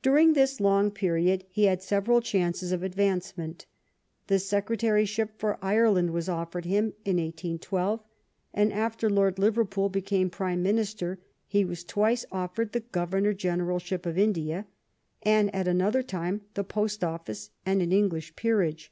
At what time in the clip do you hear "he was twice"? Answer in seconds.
11.46-12.24